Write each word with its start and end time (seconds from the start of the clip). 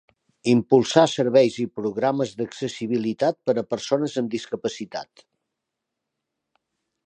Impulsar 0.51 1.03
serveis 1.11 1.57
i 1.63 1.65
programes 1.81 2.33
d'accessibilitat 2.41 3.39
per 3.49 3.57
a 3.63 3.67
persones 3.77 4.19
amb 4.23 4.35
discapacitat. 4.39 5.27